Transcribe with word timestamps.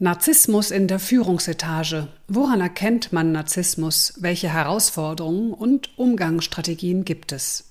Narzissmus 0.00 0.72
in 0.72 0.88
der 0.88 0.98
Führungsetage. 0.98 2.08
Woran 2.26 2.60
erkennt 2.60 3.12
man 3.12 3.30
Narzissmus? 3.30 4.14
Welche 4.16 4.52
Herausforderungen 4.52 5.52
und 5.52 5.96
Umgangsstrategien 5.96 7.04
gibt 7.04 7.30
es? 7.30 7.70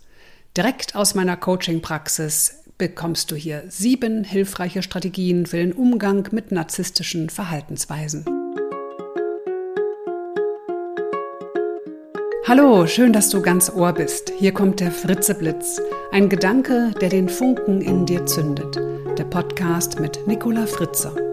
Direkt 0.55 0.95
aus 0.95 1.15
meiner 1.15 1.35
Coaching-Praxis 1.35 2.63
bekommst 2.77 3.29
du 3.29 3.35
hier 3.35 3.63
sieben 3.67 4.23
hilfreiche 4.23 4.83
Strategien 4.83 5.45
für 5.45 5.57
den 5.57 5.73
Umgang 5.73 6.29
mit 6.31 6.53
narzisstischen 6.53 7.29
Verhaltensweisen. 7.29 8.25
Hallo, 12.47 12.87
schön, 12.87 13.11
dass 13.11 13.29
du 13.29 13.41
ganz 13.41 13.69
Ohr 13.69 13.91
bist. 13.91 14.31
Hier 14.39 14.53
kommt 14.53 14.79
der 14.79 14.91
Fritzeblitz, 14.91 15.81
ein 16.13 16.29
Gedanke, 16.29 16.93
der 17.01 17.09
den 17.09 17.27
Funken 17.27 17.81
in 17.81 18.05
dir 18.05 18.25
zündet. 18.25 18.77
Der 19.17 19.25
Podcast 19.25 19.99
mit 19.99 20.25
Nicola 20.25 20.65
Fritze. 20.67 21.32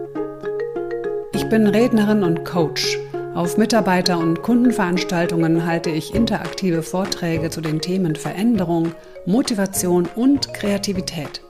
Ich 1.41 1.49
bin 1.49 1.65
Rednerin 1.65 2.23
und 2.23 2.45
Coach. 2.45 2.99
Auf 3.33 3.57
Mitarbeiter- 3.57 4.19
und 4.19 4.43
Kundenveranstaltungen 4.43 5.65
halte 5.65 5.89
ich 5.89 6.13
interaktive 6.13 6.83
Vorträge 6.83 7.49
zu 7.49 7.61
den 7.61 7.81
Themen 7.81 8.15
Veränderung, 8.15 8.93
Motivation 9.25 10.07
und 10.15 10.53
Kreativität. 10.53 11.41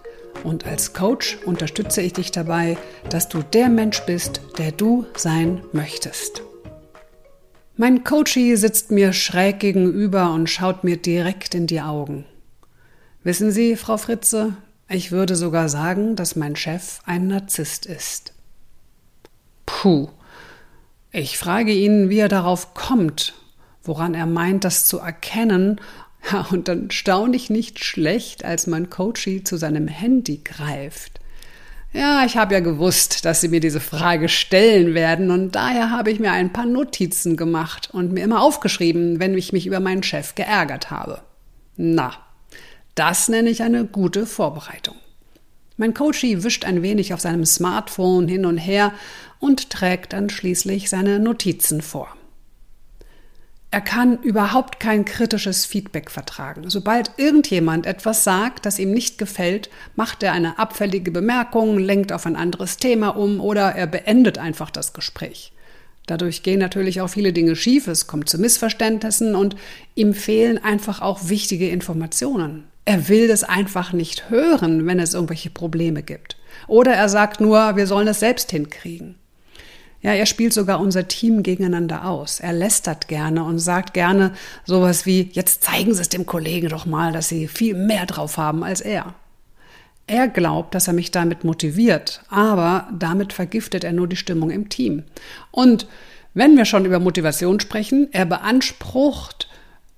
Und 0.45 0.66
als 0.66 0.94
Coach 0.94 1.40
unterstütze 1.45 2.02
ich 2.02 2.14
dich 2.14 2.31
dabei, 2.31 2.77
dass 3.09 3.27
du 3.27 3.44
der 3.44 3.67
Mensch 3.67 4.02
bist, 4.05 4.40
der 4.58 4.72
du 4.72 5.05
sein 5.17 5.62
möchtest. 5.73 6.42
Mein 7.76 8.05
Coachie 8.05 8.55
sitzt 8.55 8.92
mir 8.92 9.12
schräg 9.12 9.59
gegenüber 9.59 10.34
und 10.34 10.50
schaut 10.50 10.86
mir 10.86 10.95
direkt 10.95 11.53
in 11.53 11.67
die 11.67 11.81
Augen. 11.81 12.23
Wissen 13.23 13.52
Sie, 13.52 13.76
Frau 13.76 13.98
Fritze, 13.98 14.55
ich 14.88 15.12
würde 15.12 15.36
sogar 15.36 15.67
sagen, 15.67 16.16
dass 16.16 16.38
mein 16.38 16.55
Chef 16.55 17.02
ein 17.05 17.28
Narzisst 17.28 17.86
ist. 17.86 18.34
Puh. 19.71 20.09
Ich 21.11 21.38
frage 21.38 21.71
ihn, 21.73 22.09
wie 22.09 22.20
er 22.20 22.30
darauf 22.30 22.73
kommt, 22.73 23.33
woran 23.83 24.13
er 24.13 24.25
meint, 24.25 24.63
das 24.63 24.86
zu 24.86 25.00
erkennen. 25.00 25.80
Ja, 26.31 26.45
und 26.52 26.67
dann 26.67 26.91
staune 26.91 27.36
ich 27.36 27.50
nicht 27.50 27.83
schlecht, 27.83 28.45
als 28.45 28.67
mein 28.67 28.89
Coachie 28.89 29.44
zu 29.44 29.58
seinem 29.58 29.88
Handy 29.88 30.41
greift. 30.44 31.19
Ja, 31.94 32.23
ich 32.25 32.38
habe 32.38 32.53
ja 32.53 32.59
gewusst, 32.59 33.25
dass 33.25 33.41
Sie 33.41 33.47
mir 33.47 33.59
diese 33.59 33.80
Frage 33.80 34.30
stellen 34.30 34.94
werden 34.94 35.31
und 35.31 35.55
daher 35.55 35.89
habe 35.89 36.11
ich 36.11 36.19
mir 36.19 36.31
ein 36.31 36.53
paar 36.53 36.67
Notizen 36.67 37.35
gemacht 37.35 37.89
und 37.91 38.13
mir 38.13 38.23
immer 38.23 38.41
aufgeschrieben, 38.41 39.19
wenn 39.19 39.35
ich 39.38 39.52
mich 39.52 39.66
über 39.66 39.80
meinen 39.80 40.03
Chef 40.03 40.35
geärgert 40.35 40.91
habe. 40.91 41.22
Na, 41.75 42.13
das 42.95 43.28
nenne 43.28 43.50
ich 43.50 43.63
eine 43.63 43.85
gute 43.85 44.25
Vorbereitung. 44.25 44.95
Mein 45.77 45.94
Coachie 45.94 46.44
wischt 46.44 46.66
ein 46.66 46.81
wenig 46.81 47.14
auf 47.14 47.22
seinem 47.22 47.45
Smartphone 47.45 48.27
hin 48.27 48.45
und 48.45 48.58
her 48.58 48.94
und 49.39 49.69
trägt 49.69 50.13
dann 50.13 50.30
schließlich 50.30 50.89
seine 50.89 51.19
Notizen 51.19 51.81
vor. 51.81 52.09
Er 53.73 53.80
kann 53.80 54.22
überhaupt 54.22 54.81
kein 54.81 55.05
kritisches 55.05 55.66
Feedback 55.66 56.11
vertragen. 56.11 56.69
Sobald 56.69 57.11
irgendjemand 57.16 57.86
etwas 57.86 58.25
sagt, 58.25 58.66
das 58.66 58.80
ihm 58.80 58.91
nicht 58.91 59.17
gefällt, 59.17 59.69
macht 59.95 60.23
er 60.23 60.33
eine 60.33 60.59
abfällige 60.59 61.09
Bemerkung, 61.09 61.80
lenkt 61.80 62.11
auf 62.11 62.25
ein 62.25 62.35
anderes 62.35 62.75
Thema 62.75 63.16
um 63.16 63.39
oder 63.39 63.73
er 63.73 63.88
beendet 63.88 64.38
einfach 64.38 64.72
das 64.72 64.91
Gespräch. 64.91 65.53
Dadurch 66.06 66.44
gehen 66.44 66.59
natürlich 66.59 67.00
auch 67.00 67.08
viele 67.08 67.31
Dinge 67.31 67.56
schief, 67.56 67.88
es 67.88 68.08
kommt 68.08 68.28
zu 68.28 68.38
Missverständnissen 68.38 69.35
und 69.35 69.56
ihm 69.95 70.13
fehlen 70.13 70.58
einfach 70.58 71.02
auch 71.02 71.30
wichtige 71.30 71.69
Informationen. 71.69 72.66
Er 72.92 73.08
will 73.08 73.30
das 73.30 73.45
einfach 73.45 73.94
nicht 73.94 74.30
hören, 74.30 74.86
wenn 74.86 75.00
es 75.00 75.14
irgendwelche 75.14 75.50
Probleme 75.50 76.03
gibt. 76.03 76.36
Oder 76.67 76.92
er 76.92 77.08
sagt 77.08 77.39
nur, 77.39 77.78
wir 77.78 77.88
sollen 77.88 78.09
es 78.09 78.20
selbst 78.20 78.52
hinkriegen. 78.52 79.16
Ja, 80.02 80.11
er 80.11 80.25
spielt 80.25 80.52
sogar 80.52 80.81
unser 80.81 81.08
Team 81.08 81.42
gegeneinander 81.42 82.03
aus. 82.03 82.42
Er 82.42 82.52
lästert 82.52 83.08
gerne 83.08 83.45
und 83.45 83.59
sagt 83.59 83.94
gerne 83.94 84.34
sowas 84.66 85.06
wie, 85.06 85.30
jetzt 85.31 85.64
zeigen 85.64 85.94
Sie 85.94 86.02
es 86.02 86.09
dem 86.09 86.25
Kollegen 86.25 86.67
doch 86.67 86.86
mal, 86.86 87.13
dass 87.13 87.29
Sie 87.29 87.47
viel 87.47 87.75
mehr 87.75 88.06
drauf 88.07 88.35
haben 88.35 88.62
als 88.62 88.81
er. 88.81 89.16
Er 90.06 90.28
glaubt, 90.28 90.75
dass 90.75 90.90
er 90.90 90.94
mich 90.94 91.12
damit 91.12 91.46
motiviert, 91.46 92.23
aber 92.28 92.90
damit 92.91 93.31
vergiftet 93.31 93.85
er 93.85 93.94
nur 93.94 94.09
die 94.09 94.18
Stimmung 94.18 94.50
im 94.50 94.68
Team. 94.68 95.03
Und 95.52 95.88
wenn 96.34 96.58
wir 96.58 96.66
schon 96.66 96.84
über 96.84 97.00
Motivation 97.00 97.62
sprechen, 97.62 98.09
er 98.12 98.25
beansprucht 98.25 99.47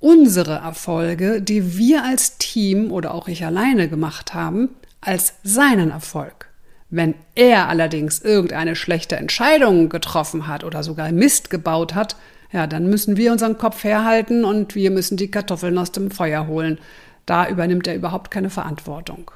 unsere 0.03 0.55
Erfolge, 0.55 1.41
die 1.41 1.77
wir 1.77 2.03
als 2.03 2.37
Team 2.37 2.91
oder 2.91 3.13
auch 3.13 3.29
ich 3.29 3.45
alleine 3.45 3.87
gemacht 3.87 4.33
haben, 4.33 4.69
als 4.99 5.35
seinen 5.43 5.91
Erfolg. 5.91 6.49
Wenn 6.89 7.15
er 7.35 7.69
allerdings 7.69 8.19
irgendeine 8.19 8.75
schlechte 8.75 9.15
Entscheidung 9.15 9.87
getroffen 9.87 10.45
hat 10.47 10.65
oder 10.65 10.83
sogar 10.83 11.09
Mist 11.13 11.49
gebaut 11.49 11.95
hat, 11.95 12.17
ja, 12.51 12.67
dann 12.67 12.89
müssen 12.89 13.15
wir 13.15 13.31
unseren 13.31 13.57
Kopf 13.57 13.85
herhalten 13.85 14.43
und 14.43 14.75
wir 14.75 14.91
müssen 14.91 15.15
die 15.15 15.31
Kartoffeln 15.31 15.77
aus 15.77 15.93
dem 15.93 16.11
Feuer 16.11 16.47
holen. 16.47 16.79
Da 17.25 17.47
übernimmt 17.47 17.87
er 17.87 17.95
überhaupt 17.95 18.29
keine 18.29 18.49
Verantwortung. 18.49 19.31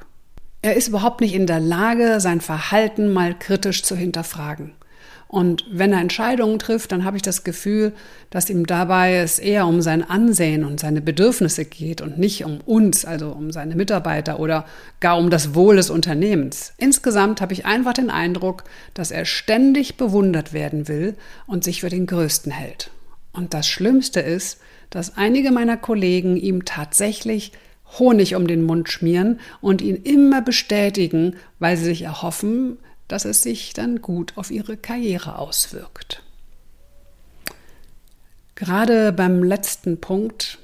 Er 0.62 0.76
ist 0.76 0.90
überhaupt 0.90 1.22
nicht 1.22 1.34
in 1.34 1.48
der 1.48 1.62
Lage, 1.62 2.20
sein 2.20 2.42
Verhalten 2.42 3.14
mal 3.14 3.34
kritisch 3.40 3.84
zu 3.84 3.96
hinterfragen. 3.96 4.74
Und 5.28 5.66
wenn 5.70 5.92
er 5.92 6.00
Entscheidungen 6.00 6.58
trifft, 6.58 6.92
dann 6.92 7.04
habe 7.04 7.18
ich 7.18 7.24
das 7.24 7.44
Gefühl, 7.44 7.92
dass 8.30 8.50
ihm 8.50 8.66
dabei 8.66 9.18
es 9.18 9.40
eher 9.40 9.68
um 9.68 9.82
sein 9.82 10.10
Ansehen 10.10 10.64
und 10.64 10.80
seine 10.80 11.02
Bedürfnisse 11.02 11.66
geht 11.66 12.02
und 12.02 12.18
nicht 12.18 12.46
um 12.46 12.60
uns, 12.66 13.04
also 13.04 13.32
um 13.32 13.52
seine 13.52 13.76
Mitarbeiter 13.76 14.40
oder 14.40 14.66
gar 15.02 15.18
um 15.18 15.30
das 15.30 15.54
Wohl 15.54 15.76
des 15.76 15.90
Unternehmens. 15.90 16.74
Insgesamt 16.78 17.42
habe 17.42 17.54
ich 17.54 17.66
einfach 17.66 17.94
den 17.94 18.10
Eindruck, 18.10 18.64
dass 18.94 19.12
er 19.12 19.26
ständig 19.26 19.98
bewundert 19.98 20.54
werden 20.54 20.88
will 20.88 21.16
und 21.46 21.64
sich 21.64 21.82
für 21.82 21.90
den 21.90 22.06
Größten 22.06 22.52
hält. 22.52 22.92
Und 23.34 23.54
das 23.54 23.68
Schlimmste 23.68 24.22
ist, 24.22 24.60
dass 24.90 25.18
einige 25.18 25.52
meiner 25.52 25.78
Kollegen 25.78 26.38
ihm 26.38 26.64
tatsächlich 26.64 27.52
Honig 28.00 28.36
um 28.36 28.48
den 28.48 28.64
Mund 28.64 28.90
schmieren 28.90 29.40
und 29.62 29.82
ihn 29.82 29.96
immer 29.96 30.42
bestätigen, 30.42 31.36
weil 31.60 31.78
sie 31.78 31.86
sich 31.86 32.02
erhoffen, 32.04 32.78
dass 33.08 33.26
es 33.26 33.44
sich 33.44 33.74
dann 33.74 34.02
gut 34.02 34.34
auf 34.36 34.52
ihre 34.52 34.78
Karriere 34.78 35.38
auswirkt. 35.38 36.24
Gerade 38.56 39.12
beim 39.12 39.44
letzten 39.44 40.02
Punkt 40.02 40.58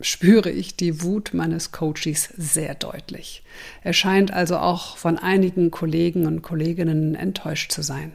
spüre 0.00 0.50
ich 0.50 0.76
die 0.76 1.02
Wut 1.02 1.30
meines 1.34 1.72
Coaches 1.72 2.32
sehr 2.36 2.74
deutlich. 2.74 3.42
Er 3.82 3.92
scheint 3.92 4.32
also 4.32 4.56
auch 4.56 4.96
von 4.96 5.18
einigen 5.18 5.70
Kollegen 5.70 6.26
und 6.26 6.42
Kolleginnen 6.42 7.14
enttäuscht 7.14 7.72
zu 7.72 7.82
sein. 7.82 8.12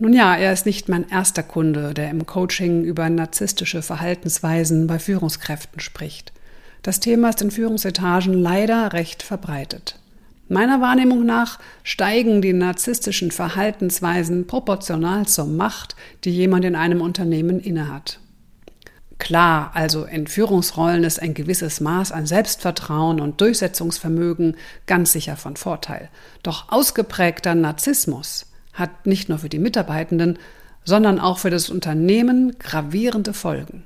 Nun 0.00 0.12
ja, 0.12 0.36
er 0.36 0.52
ist 0.52 0.66
nicht 0.66 0.88
mein 0.88 1.08
erster 1.08 1.42
Kunde, 1.42 1.92
der 1.92 2.10
im 2.10 2.24
Coaching 2.24 2.84
über 2.84 3.08
narzisstische 3.10 3.82
Verhaltensweisen 3.82 4.86
bei 4.86 4.98
Führungskräften 4.98 5.80
spricht. 5.80 6.32
Das 6.82 7.00
Thema 7.00 7.30
ist 7.30 7.42
in 7.42 7.50
Führungsetagen 7.50 8.32
leider 8.32 8.92
recht 8.92 9.24
verbreitet. 9.24 9.98
Meiner 10.48 10.80
Wahrnehmung 10.80 11.26
nach 11.26 11.58
steigen 11.82 12.40
die 12.40 12.54
narzisstischen 12.54 13.30
Verhaltensweisen 13.30 14.46
proportional 14.46 15.26
zur 15.26 15.46
Macht, 15.46 15.94
die 16.24 16.30
jemand 16.30 16.64
in 16.64 16.74
einem 16.74 17.02
Unternehmen 17.02 17.60
innehat. 17.60 18.18
Klar, 19.18 19.72
also 19.74 20.04
in 20.04 20.26
Führungsrollen 20.26 21.04
ist 21.04 21.20
ein 21.20 21.34
gewisses 21.34 21.80
Maß 21.80 22.12
an 22.12 22.24
Selbstvertrauen 22.24 23.20
und 23.20 23.40
Durchsetzungsvermögen 23.40 24.56
ganz 24.86 25.12
sicher 25.12 25.36
von 25.36 25.56
Vorteil. 25.56 26.08
Doch 26.42 26.70
ausgeprägter 26.72 27.54
Narzissmus 27.54 28.46
hat 28.72 29.06
nicht 29.06 29.28
nur 29.28 29.38
für 29.38 29.48
die 29.48 29.58
Mitarbeitenden, 29.58 30.38
sondern 30.84 31.18
auch 31.18 31.38
für 31.38 31.50
das 31.50 31.68
Unternehmen 31.68 32.58
gravierende 32.58 33.34
Folgen. 33.34 33.84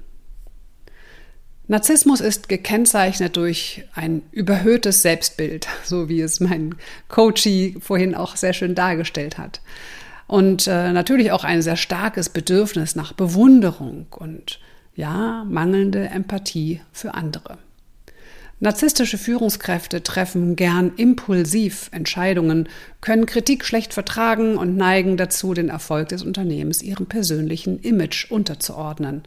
Narzissmus 1.72 2.20
ist 2.20 2.50
gekennzeichnet 2.50 3.38
durch 3.38 3.84
ein 3.94 4.20
überhöhtes 4.30 5.00
Selbstbild, 5.00 5.66
so 5.82 6.10
wie 6.10 6.20
es 6.20 6.38
mein 6.38 6.74
Coachie 7.08 7.76
vorhin 7.80 8.14
auch 8.14 8.36
sehr 8.36 8.52
schön 8.52 8.74
dargestellt 8.74 9.38
hat. 9.38 9.62
Und 10.26 10.66
äh, 10.66 10.92
natürlich 10.92 11.32
auch 11.32 11.44
ein 11.44 11.62
sehr 11.62 11.78
starkes 11.78 12.28
Bedürfnis 12.28 12.94
nach 12.94 13.14
Bewunderung 13.14 14.04
und 14.10 14.60
ja, 14.96 15.46
mangelnde 15.48 16.10
Empathie 16.10 16.82
für 16.92 17.14
andere. 17.14 17.56
Narzisstische 18.60 19.16
Führungskräfte 19.16 20.02
treffen 20.02 20.56
gern 20.56 20.92
impulsiv 20.98 21.88
Entscheidungen, 21.90 22.68
können 23.00 23.24
Kritik 23.24 23.64
schlecht 23.64 23.94
vertragen 23.94 24.58
und 24.58 24.76
neigen 24.76 25.16
dazu, 25.16 25.54
den 25.54 25.70
Erfolg 25.70 26.10
des 26.10 26.22
Unternehmens 26.22 26.82
ihrem 26.82 27.06
persönlichen 27.06 27.78
Image 27.80 28.30
unterzuordnen. 28.30 29.22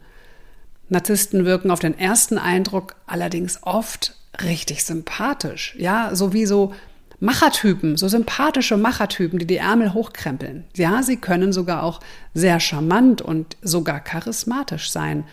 Narzissten 0.88 1.44
wirken 1.44 1.70
auf 1.70 1.80
den 1.80 1.98
ersten 1.98 2.38
Eindruck 2.38 2.96
allerdings 3.06 3.62
oft 3.62 4.14
richtig 4.42 4.84
sympathisch. 4.84 5.74
Ja, 5.78 6.14
so 6.14 6.32
wie 6.32 6.46
so 6.46 6.74
Machertypen, 7.18 7.96
so 7.96 8.08
sympathische 8.08 8.76
Machertypen, 8.76 9.38
die 9.38 9.46
die 9.46 9.56
Ärmel 9.56 9.94
hochkrempeln. 9.94 10.64
Ja, 10.76 11.02
sie 11.02 11.16
können 11.16 11.52
sogar 11.52 11.82
auch 11.82 12.00
sehr 12.34 12.60
charmant 12.60 13.22
und 13.22 13.56
sogar 13.62 14.00
charismatisch 14.00 14.90
sein, 14.90 15.24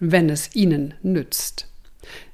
wenn 0.00 0.30
es 0.30 0.54
ihnen 0.54 0.94
nützt. 1.02 1.66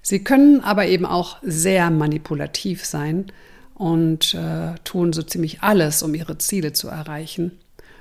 Sie 0.00 0.25
können 0.25 0.62
aber 0.62 0.87
eben 0.87 1.06
auch 1.06 1.38
sehr 1.43 1.91
manipulativ 1.91 2.85
sein 2.85 3.27
und 3.75 4.35
äh, 4.35 4.75
tun 4.85 5.12
so 5.12 5.23
ziemlich 5.23 5.62
alles, 5.62 6.03
um 6.03 6.15
ihre 6.15 6.38
Ziele 6.38 6.73
zu 6.73 6.88
erreichen. 6.88 7.59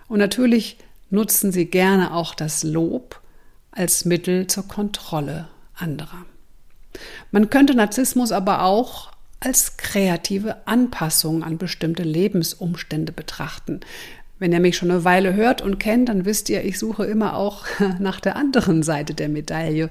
Und 0.07 0.19
natürlich 0.19 0.77
nutzen 1.09 1.51
sie 1.51 1.65
gerne 1.65 2.13
auch 2.13 2.35
das 2.35 2.63
Lob 2.63 3.21
als 3.75 4.05
Mittel 4.05 4.47
zur 4.47 4.67
Kontrolle 4.67 5.47
anderer. 5.75 6.25
Man 7.31 7.49
könnte 7.49 7.75
Narzissmus 7.75 8.31
aber 8.31 8.63
auch 8.63 9.11
als 9.39 9.77
kreative 9.77 10.67
Anpassung 10.67 11.43
an 11.43 11.57
bestimmte 11.57 12.03
Lebensumstände 12.03 13.11
betrachten. 13.11 13.81
Wenn 14.39 14.51
ihr 14.51 14.59
mich 14.59 14.77
schon 14.77 14.91
eine 14.91 15.05
Weile 15.05 15.35
hört 15.35 15.61
und 15.61 15.79
kennt, 15.79 16.09
dann 16.09 16.25
wisst 16.25 16.49
ihr, 16.49 16.63
ich 16.63 16.79
suche 16.79 17.05
immer 17.05 17.35
auch 17.35 17.65
nach 17.99 18.19
der 18.19 18.35
anderen 18.35 18.83
Seite 18.83 19.13
der 19.13 19.29
Medaille. 19.29 19.89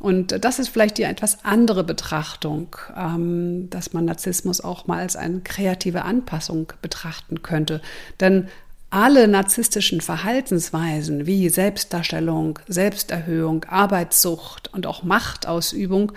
Und 0.00 0.44
das 0.44 0.58
ist 0.58 0.68
vielleicht 0.68 0.98
die 0.98 1.02
etwas 1.02 1.44
andere 1.44 1.84
Betrachtung, 1.84 2.76
ähm, 2.96 3.68
dass 3.70 3.92
man 3.92 4.04
Narzissmus 4.04 4.60
auch 4.60 4.86
mal 4.86 5.00
als 5.00 5.16
eine 5.16 5.40
kreative 5.40 6.04
Anpassung 6.04 6.72
betrachten 6.80 7.42
könnte. 7.42 7.80
Denn 8.20 8.48
alle 8.90 9.28
narzisstischen 9.28 10.00
Verhaltensweisen 10.00 11.26
wie 11.26 11.48
Selbstdarstellung, 11.48 12.58
Selbsterhöhung, 12.68 13.64
Arbeitssucht 13.64 14.72
und 14.72 14.86
auch 14.86 15.02
Machtausübung 15.02 16.12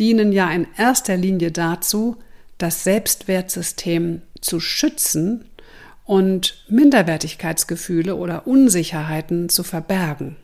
dienen 0.00 0.32
ja 0.32 0.50
in 0.50 0.66
erster 0.76 1.16
Linie 1.16 1.52
dazu, 1.52 2.16
das 2.58 2.84
Selbstwertsystem 2.84 4.22
zu 4.40 4.60
schützen 4.60 5.44
und 6.04 6.64
Minderwertigkeitsgefühle 6.68 8.16
oder 8.16 8.46
Unsicherheiten 8.46 9.48
zu 9.48 9.62
verbergen. 9.62 10.36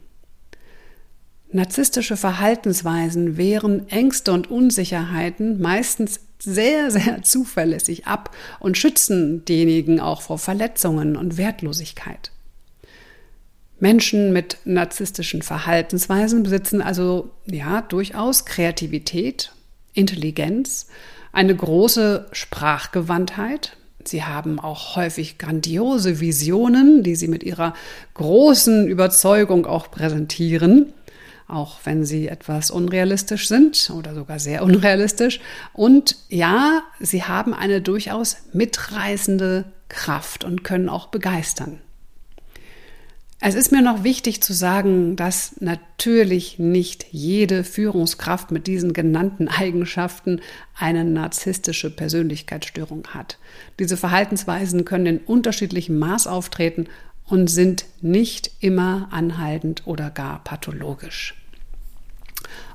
Narzisstische 1.53 2.17
Verhaltensweisen 2.17 3.37
wehren 3.37 3.89
Ängste 3.89 4.33
und 4.33 4.51
Unsicherheiten 4.51 5.61
meistens 5.61 6.21
sehr, 6.43 6.91
sehr 6.91 7.23
zuverlässig 7.23 8.07
ab 8.07 8.35
und 8.59 8.79
schützen 8.79 9.45
diejenigen 9.45 10.01
auch 10.01 10.23
vor 10.23 10.39
Verletzungen 10.39 11.17
und 11.17 11.37
Wertlosigkeit. 11.37 12.31
Menschen 13.81 14.33
mit 14.33 14.59
narzisstischen 14.65 15.43
Verhaltensweisen 15.43 16.43
besitzen 16.43 16.83
also 16.83 17.31
ja 17.47 17.81
durchaus 17.81 18.45
Kreativität, 18.45 19.53
Intelligenz, 19.95 20.87
eine 21.33 21.57
große 21.57 22.29
Sprachgewandtheit. 22.33 23.77
Sie 24.05 24.23
haben 24.25 24.59
auch 24.59 24.97
häufig 24.97 25.39
grandiose 25.39 26.21
Visionen, 26.21 27.03
die 27.03 27.17
sie 27.17 27.29
mit 27.29 27.43
ihrer 27.43 27.75
großen 28.15 28.87
Überzeugung 28.87 29.67
auch 29.67 29.91
präsentieren 29.91 30.93
auch 31.51 31.81
wenn 31.85 32.05
sie 32.05 32.29
etwas 32.29 32.71
unrealistisch 32.71 33.49
sind 33.49 33.91
oder 33.91 34.15
sogar 34.15 34.39
sehr 34.39 34.63
unrealistisch. 34.65 35.41
Und 35.73 36.17
ja, 36.29 36.83
sie 36.99 37.25
haben 37.25 37.55
eine 37.55 37.81
durchaus 37.81 38.37
mitreißende 38.53 39.65
Kraft 39.89 40.45
und 40.45 40.65
können 40.65 40.89
auch 40.89 41.09
begeistern. 41.09 41.81
Es 43.43 43.55
ist 43.55 43.73
mir 43.73 43.81
noch 43.81 44.05
wichtig 44.05 44.43
zu 44.43 44.53
sagen, 44.53 45.17
dass 45.17 45.57
natürlich 45.61 46.59
nicht 46.59 47.07
jede 47.11 47.65
Führungskraft 47.65 48.51
mit 48.51 48.67
diesen 48.67 48.93
genannten 48.93 49.49
Eigenschaften 49.49 50.41
eine 50.79 51.05
narzisstische 51.05 51.91
Persönlichkeitsstörung 51.91 53.09
hat. 53.09 53.39
Diese 53.79 53.97
Verhaltensweisen 53.97 54.85
können 54.85 55.07
in 55.07 55.19
unterschiedlichem 55.19 55.99
Maß 55.99 56.27
auftreten 56.27 56.87
und 57.25 57.49
sind 57.49 57.87
nicht 58.03 58.51
immer 58.61 59.09
anhaltend 59.11 59.87
oder 59.87 60.11
gar 60.11 60.45
pathologisch. 60.45 61.40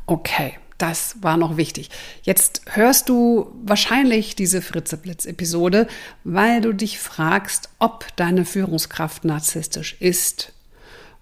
Okay, 0.05 0.57
das 0.77 1.15
war 1.21 1.37
noch 1.37 1.57
wichtig. 1.57 1.89
Jetzt 2.23 2.61
hörst 2.67 3.09
du 3.09 3.51
wahrscheinlich 3.63 4.35
diese 4.35 4.61
Fritzeblitz-Episode, 4.61 5.87
weil 6.23 6.61
du 6.61 6.73
dich 6.73 6.99
fragst, 6.99 7.69
ob 7.79 8.05
deine 8.17 8.45
Führungskraft 8.45 9.23
narzisstisch 9.23 9.95
ist. 9.99 10.51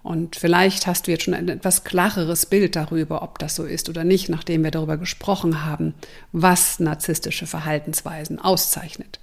Und 0.02 0.36
vielleicht 0.36 0.86
hast 0.86 1.06
du 1.06 1.12
jetzt 1.12 1.24
schon 1.24 1.32
ein 1.32 1.48
etwas 1.48 1.84
klareres 1.84 2.44
Bild 2.44 2.76
darüber, 2.76 3.22
ob 3.22 3.38
das 3.38 3.54
so 3.54 3.64
ist 3.64 3.88
oder 3.88 4.04
nicht, 4.04 4.28
nachdem 4.28 4.62
wir 4.62 4.70
darüber 4.70 4.98
gesprochen 4.98 5.64
haben, 5.64 5.94
was 6.32 6.78
narzisstische 6.78 7.46
Verhaltensweisen 7.46 8.38
auszeichnet. 8.38 9.18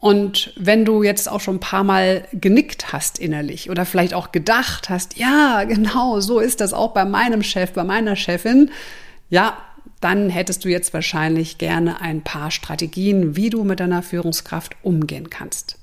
Und 0.00 0.54
wenn 0.56 0.86
du 0.86 1.02
jetzt 1.02 1.30
auch 1.30 1.40
schon 1.40 1.56
ein 1.56 1.60
paar 1.60 1.84
Mal 1.84 2.26
genickt 2.32 2.90
hast 2.92 3.18
innerlich 3.18 3.68
oder 3.68 3.84
vielleicht 3.84 4.14
auch 4.14 4.32
gedacht 4.32 4.88
hast, 4.88 5.18
ja, 5.18 5.64
genau, 5.64 6.20
so 6.20 6.40
ist 6.40 6.62
das 6.62 6.72
auch 6.72 6.92
bei 6.92 7.04
meinem 7.04 7.42
Chef, 7.42 7.72
bei 7.72 7.84
meiner 7.84 8.16
Chefin, 8.16 8.70
ja, 9.28 9.58
dann 10.00 10.30
hättest 10.30 10.64
du 10.64 10.70
jetzt 10.70 10.94
wahrscheinlich 10.94 11.58
gerne 11.58 12.00
ein 12.00 12.22
paar 12.22 12.50
Strategien, 12.50 13.36
wie 13.36 13.50
du 13.50 13.62
mit 13.64 13.80
deiner 13.80 14.02
Führungskraft 14.02 14.74
umgehen 14.82 15.28
kannst. 15.28 15.76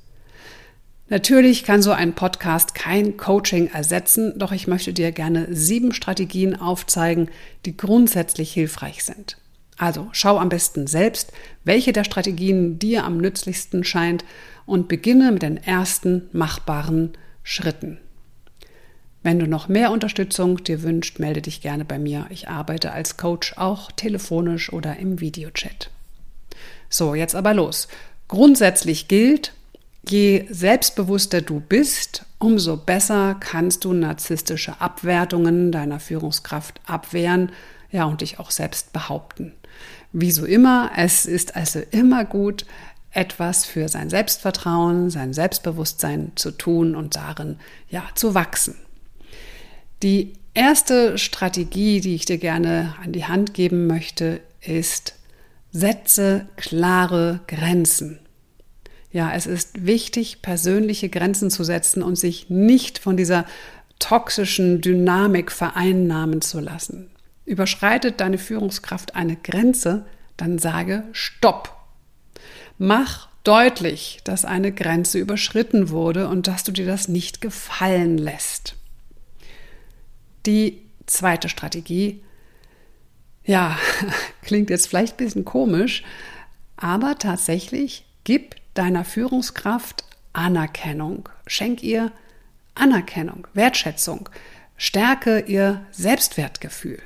Natürlich 1.10 1.64
kann 1.64 1.84
so 1.84 1.92
ein 1.92 2.14
Podcast 2.14 2.74
kein 2.74 3.16
Coaching 3.16 3.68
ersetzen, 3.68 4.34
doch 4.38 4.52
ich 4.52 4.68
möchte 4.68 4.92
dir 4.92 5.12
gerne 5.12 5.48
sieben 5.52 5.94
Strategien 5.94 6.60
aufzeigen, 6.60 7.30
die 7.66 7.78
grundsätzlich 7.78 8.52
hilfreich 8.52 9.06
sind. 9.06 9.38
Also 9.78 10.10
schau 10.12 10.40
am 10.40 10.50
besten 10.50 10.88
selbst, 10.88 11.32
welche 11.64 11.94
der 11.94 12.04
Strategien 12.04 12.80
dir 12.80 13.06
am 13.06 13.18
nützlichsten 13.18 13.84
scheint 13.84 14.26
und 14.66 14.88
beginne 14.88 15.32
mit 15.32 15.44
den 15.44 15.58
ersten 15.58 16.30
machbaren 16.32 17.14
Schritten. 17.44 18.00
Wenn 19.24 19.40
du 19.40 19.48
noch 19.48 19.68
mehr 19.68 19.92
Unterstützung 19.92 20.64
dir 20.64 20.84
wünscht, 20.84 21.20
melde 21.20 21.42
dich 21.42 21.62
gerne 21.62 21.86
bei 21.86 22.00
mir. 22.00 22.28
Ich 22.30 22.50
arbeite 22.50 22.92
als 22.92 23.18
Coach 23.18 23.54
auch 23.58 23.92
telefonisch 23.92 24.72
oder 24.72 24.98
im 24.98 25.20
Videochat. 25.20 25.90
So, 26.90 27.14
jetzt 27.14 27.36
aber 27.36 27.54
los. 27.54 27.88
Grundsätzlich 28.28 29.08
gilt, 29.08 29.54
je 30.08 30.46
selbstbewusster 30.50 31.42
du 31.42 31.60
bist, 31.60 32.26
umso 32.40 32.78
besser 32.78 33.36
kannst 33.40 33.84
du 33.84 33.94
narzisstische 33.94 34.80
Abwertungen 34.80 35.72
deiner 35.72 36.00
Führungskraft 36.00 36.80
abwehren, 36.86 37.52
ja, 37.92 38.06
und 38.06 38.22
dich 38.22 38.40
auch 38.40 38.52
selbst 38.52 38.92
behaupten. 38.92 39.54
Wie 40.14 40.32
so 40.32 40.46
immer, 40.46 40.92
es 40.96 41.26
ist 41.26 41.56
also 41.56 41.82
immer 41.92 42.26
gut, 42.26 42.66
etwas 43.12 43.66
für 43.66 43.90
sein 43.90 44.10
Selbstvertrauen, 44.10 45.10
sein 45.10 45.34
Selbstbewusstsein 45.34 46.34
zu 46.36 46.52
tun 46.52 46.96
und 46.96 47.16
darin 47.16 47.58
ja 47.90 48.04
zu 48.16 48.34
wachsen. 48.34 48.76
Die 50.04 50.34
erste 50.54 51.18
Strategie, 51.18 52.02
die 52.02 52.16
ich 52.16 52.26
dir 52.26 52.38
gerne 52.38 52.96
an 53.04 53.12
die 53.12 53.26
Hand 53.26 53.54
geben 53.54 53.88
möchte, 53.88 54.42
ist 54.62 55.16
setze 55.72 56.48
klare 56.56 57.40
Grenzen. 57.48 58.20
Ja, 59.12 59.34
es 59.34 59.48
ist 59.48 59.86
wichtig, 59.86 60.42
persönliche 60.42 61.10
Grenzen 61.10 61.50
zu 61.50 61.64
setzen 61.64 62.04
und 62.04 62.18
sich 62.18 62.50
nicht 62.50 63.00
von 63.00 63.18
dieser 63.18 63.46
toxischen 64.00 64.82
Dynamik 64.82 65.52
vereinnahmen 65.52 66.42
zu 66.42 66.60
lassen. 66.60 67.10
Überschreitet 67.48 68.20
deine 68.20 68.38
Führungskraft 68.38 69.16
eine 69.16 69.38
Grenze, 69.38 70.06
dann 70.36 70.60
sage 70.60 71.04
Stopp. 71.14 71.76
Mach 72.78 73.30
deutlich, 73.44 74.20
dass 74.26 74.44
eine 74.44 74.74
Grenze 74.74 75.18
überschritten 75.18 75.90
wurde 75.90 76.28
und 76.28 76.48
dass 76.48 76.66
du 76.66 76.74
dir 76.74 76.86
das 76.86 77.08
nicht 77.08 77.40
gefallen 77.40 78.18
lässt. 78.18 78.76
Die 80.46 80.82
zweite 81.06 81.48
Strategie, 81.48 82.22
ja, 83.46 83.80
klingt 84.42 84.70
jetzt 84.70 84.90
vielleicht 84.90 85.14
ein 85.14 85.26
bisschen 85.26 85.46
komisch, 85.46 86.04
aber 86.76 87.18
tatsächlich 87.18 88.06
gib 88.26 88.58
deiner 88.74 89.06
Führungskraft 89.06 90.04
Anerkennung. 90.34 91.30
Schenk 91.48 91.82
ihr 91.82 92.12
Anerkennung, 92.76 93.48
Wertschätzung. 93.54 94.30
Stärke 94.76 95.40
ihr 95.40 95.86
Selbstwertgefühl. 95.92 97.02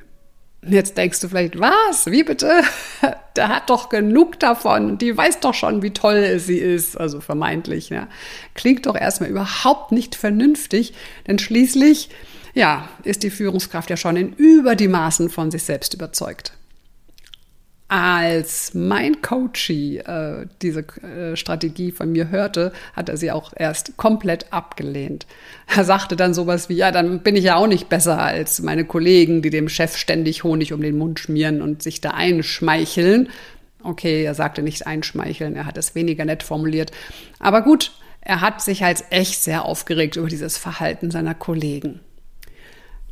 Jetzt 0.63 0.95
denkst 0.95 1.19
du 1.21 1.27
vielleicht, 1.27 1.59
was? 1.59 2.05
Wie 2.05 2.23
bitte? 2.23 2.61
Der 3.35 3.47
hat 3.47 3.69
doch 3.71 3.89
genug 3.89 4.39
davon. 4.39 4.99
Die 4.99 5.15
weiß 5.15 5.39
doch 5.39 5.55
schon, 5.55 5.81
wie 5.81 5.91
toll 5.91 6.37
sie 6.39 6.59
ist. 6.59 6.99
Also 6.99 7.19
vermeintlich. 7.19 7.89
Ja. 7.89 8.07
Klingt 8.53 8.85
doch 8.85 8.95
erstmal 8.95 9.29
überhaupt 9.29 9.91
nicht 9.91 10.13
vernünftig, 10.13 10.93
denn 11.27 11.39
schließlich, 11.39 12.09
ja, 12.53 12.87
ist 13.03 13.23
die 13.23 13.31
Führungskraft 13.31 13.89
ja 13.89 13.97
schon 13.97 14.17
in 14.17 14.33
über 14.33 14.75
die 14.75 14.87
Maßen 14.87 15.29
von 15.31 15.49
sich 15.49 15.63
selbst 15.63 15.95
überzeugt. 15.95 16.53
Als 17.93 18.73
mein 18.73 19.21
Coachie 19.21 19.97
äh, 19.97 20.45
diese 20.61 20.79
äh, 20.79 21.35
Strategie 21.35 21.91
von 21.91 22.13
mir 22.13 22.29
hörte, 22.29 22.71
hat 22.93 23.09
er 23.09 23.17
sie 23.17 23.33
auch 23.33 23.51
erst 23.53 23.97
komplett 23.97 24.53
abgelehnt. 24.53 25.27
Er 25.67 25.83
sagte 25.83 26.15
dann 26.15 26.33
sowas 26.33 26.69
wie, 26.69 26.75
ja, 26.75 26.91
dann 26.93 27.19
bin 27.19 27.35
ich 27.35 27.43
ja 27.43 27.57
auch 27.57 27.67
nicht 27.67 27.89
besser 27.89 28.17
als 28.17 28.61
meine 28.61 28.85
Kollegen, 28.85 29.41
die 29.41 29.49
dem 29.49 29.67
Chef 29.67 29.97
ständig 29.97 30.45
Honig 30.45 30.71
um 30.71 30.81
den 30.81 30.97
Mund 30.97 31.19
schmieren 31.19 31.61
und 31.61 31.83
sich 31.83 31.99
da 31.99 32.11
einschmeicheln. 32.11 33.27
Okay, 33.83 34.23
er 34.23 34.35
sagte 34.35 34.63
nicht 34.63 34.87
einschmeicheln, 34.87 35.57
er 35.57 35.65
hat 35.65 35.77
es 35.77 35.93
weniger 35.93 36.23
nett 36.23 36.43
formuliert. 36.43 36.91
Aber 37.39 37.61
gut, 37.61 37.91
er 38.21 38.39
hat 38.39 38.61
sich 38.61 38.85
als 38.85 39.03
echt 39.09 39.43
sehr 39.43 39.65
aufgeregt 39.65 40.15
über 40.15 40.29
dieses 40.29 40.57
Verhalten 40.57 41.11
seiner 41.11 41.35
Kollegen. 41.35 41.99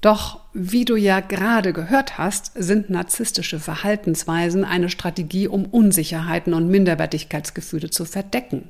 Doch 0.02 0.40
wie 0.54 0.86
du 0.86 0.96
ja 0.96 1.20
gerade 1.20 1.74
gehört 1.74 2.18
hast, 2.18 2.52
sind 2.56 2.90
narzisstische 2.90 3.60
Verhaltensweisen 3.60 4.64
eine 4.64 4.90
Strategie, 4.90 5.48
um 5.48 5.66
Unsicherheiten 5.66 6.54
und 6.54 6.70
Minderwertigkeitsgefühle 6.70 7.90
zu 7.90 8.06
verdecken. 8.06 8.70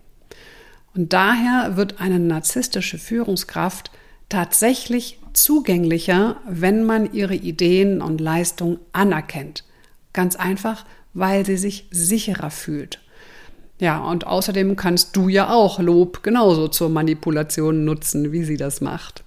Und 0.96 1.14
daher 1.14 1.78
wird 1.78 2.02
eine 2.02 2.20
narzisstische 2.20 2.98
Führungskraft 2.98 3.92
tatsächlich 4.28 5.20
zugänglicher, 5.34 6.38
wenn 6.48 6.84
man 6.84 7.14
ihre 7.14 7.36
Ideen 7.36 8.02
und 8.02 8.20
Leistungen 8.20 8.80
anerkennt. 8.92 9.64
Ganz 10.14 10.36
einfach, 10.36 10.86
weil 11.14 11.46
sie 11.46 11.58
sich 11.58 11.88
sicherer 11.92 12.50
fühlt. 12.50 13.00
Ja, 13.80 14.00
und 14.00 14.28
außerdem 14.28 14.76
kannst 14.76 15.16
du 15.16 15.30
ja 15.30 15.50
auch 15.50 15.80
Lob 15.80 16.24
genauso 16.24 16.68
zur 16.68 16.90
Manipulation 16.90 17.86
nutzen, 17.86 18.32
wie 18.32 18.44
sie 18.44 18.58
das 18.58 18.82
macht. 18.82 19.24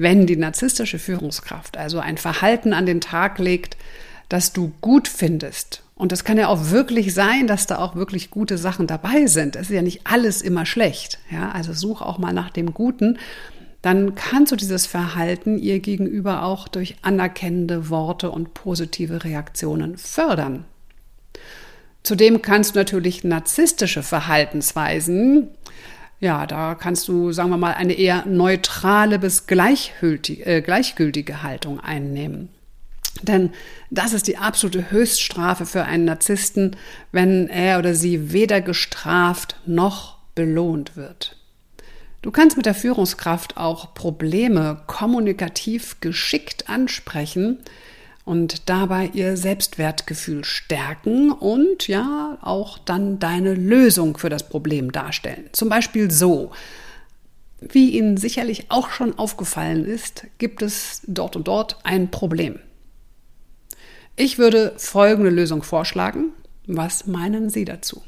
Wenn 0.00 0.26
die 0.26 0.36
narzisstische 0.36 0.98
Führungskraft 0.98 1.76
also 1.76 1.98
ein 1.98 2.16
Verhalten 2.16 2.72
an 2.72 2.86
den 2.86 3.02
Tag 3.02 3.38
legt, 3.38 3.76
das 4.30 4.54
du 4.54 4.72
gut 4.80 5.08
findest, 5.08 5.82
und 5.94 6.12
es 6.12 6.24
kann 6.24 6.38
ja 6.38 6.48
auch 6.48 6.70
wirklich 6.70 7.12
sein, 7.12 7.46
dass 7.46 7.66
da 7.66 7.76
auch 7.76 7.94
wirklich 7.94 8.30
gute 8.30 8.56
Sachen 8.56 8.86
dabei 8.86 9.26
sind. 9.26 9.54
Es 9.54 9.68
ist 9.68 9.74
ja 9.74 9.82
nicht 9.82 10.06
alles 10.06 10.40
immer 10.40 10.64
schlecht. 10.64 11.18
Ja, 11.30 11.50
also 11.50 11.74
such 11.74 12.00
auch 12.00 12.16
mal 12.16 12.32
nach 12.32 12.48
dem 12.48 12.72
Guten. 12.72 13.18
Dann 13.82 14.14
kannst 14.14 14.50
du 14.50 14.56
dieses 14.56 14.86
Verhalten 14.86 15.58
ihr 15.58 15.80
gegenüber 15.80 16.44
auch 16.44 16.68
durch 16.68 16.96
anerkennende 17.02 17.90
Worte 17.90 18.30
und 18.30 18.54
positive 18.54 19.24
Reaktionen 19.24 19.98
fördern. 19.98 20.64
Zudem 22.02 22.40
kannst 22.40 22.74
du 22.74 22.78
natürlich 22.78 23.22
narzisstische 23.22 24.02
Verhaltensweisen, 24.02 25.48
ja, 26.20 26.46
da 26.46 26.74
kannst 26.74 27.08
du, 27.08 27.32
sagen 27.32 27.50
wir 27.50 27.56
mal, 27.56 27.74
eine 27.74 27.94
eher 27.94 28.26
neutrale 28.26 29.18
bis 29.18 29.46
äh, 29.48 30.62
gleichgültige 30.62 31.42
Haltung 31.42 31.80
einnehmen. 31.80 32.50
Denn 33.22 33.50
das 33.90 34.12
ist 34.12 34.28
die 34.28 34.36
absolute 34.36 34.90
Höchststrafe 34.90 35.66
für 35.66 35.84
einen 35.84 36.04
Narzissten, 36.04 36.76
wenn 37.10 37.48
er 37.48 37.78
oder 37.78 37.94
sie 37.94 38.32
weder 38.32 38.60
gestraft 38.60 39.56
noch 39.66 40.18
belohnt 40.34 40.96
wird. 40.96 41.36
Du 42.22 42.30
kannst 42.30 42.58
mit 42.58 42.66
der 42.66 42.74
Führungskraft 42.74 43.56
auch 43.56 43.94
Probleme 43.94 44.82
kommunikativ 44.86 46.00
geschickt 46.00 46.68
ansprechen 46.68 47.58
und 48.24 48.68
dabei 48.68 49.10
ihr 49.12 49.36
Selbstwertgefühl 49.36 50.44
stärken 50.44 51.32
und 51.32 51.88
ja 51.88 52.38
auch 52.42 52.78
dann 52.78 53.18
deine 53.18 53.54
Lösung 53.54 54.16
für 54.18 54.28
das 54.28 54.48
Problem 54.48 54.92
darstellen. 54.92 55.48
Zum 55.52 55.68
Beispiel 55.68 56.10
so. 56.10 56.52
Wie 57.60 57.90
Ihnen 57.90 58.16
sicherlich 58.16 58.70
auch 58.70 58.90
schon 58.90 59.18
aufgefallen 59.18 59.84
ist, 59.84 60.26
gibt 60.38 60.62
es 60.62 61.02
dort 61.06 61.36
und 61.36 61.46
dort 61.46 61.78
ein 61.84 62.10
Problem. 62.10 62.58
Ich 64.16 64.38
würde 64.38 64.72
folgende 64.76 65.30
Lösung 65.30 65.62
vorschlagen. 65.62 66.32
Was 66.66 67.06
meinen 67.06 67.50
Sie 67.50 67.64
dazu? 67.64 68.02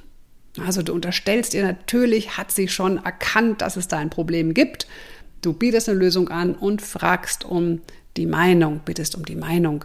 Also 0.60 0.82
du 0.82 0.92
unterstellst 0.92 1.54
ihr 1.54 1.64
natürlich, 1.64 2.36
hat 2.36 2.52
sie 2.52 2.68
schon 2.68 3.02
erkannt, 3.02 3.62
dass 3.62 3.76
es 3.76 3.88
da 3.88 3.98
ein 3.98 4.10
Problem 4.10 4.52
gibt. 4.54 4.86
Du 5.40 5.52
bietest 5.52 5.88
eine 5.88 5.98
Lösung 5.98 6.28
an 6.28 6.54
und 6.54 6.82
fragst 6.82 7.44
um 7.44 7.80
die 8.16 8.26
Meinung, 8.26 8.80
bittest 8.84 9.16
um 9.16 9.24
die 9.24 9.36
Meinung. 9.36 9.84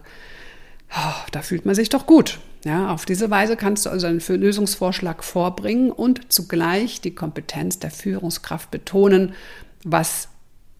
Oh, 0.91 1.25
da 1.31 1.41
fühlt 1.41 1.65
man 1.65 1.75
sich 1.75 1.89
doch 1.89 2.05
gut. 2.05 2.39
Ja, 2.65 2.91
auf 2.91 3.05
diese 3.05 3.29
Weise 3.29 3.55
kannst 3.55 3.85
du 3.85 3.89
also 3.89 4.07
einen 4.07 4.19
Lösungsvorschlag 4.19 5.23
vorbringen 5.23 5.91
und 5.91 6.31
zugleich 6.31 7.01
die 7.01 7.15
Kompetenz 7.15 7.79
der 7.79 7.91
Führungskraft 7.91 8.71
betonen, 8.71 9.33
was 9.83 10.27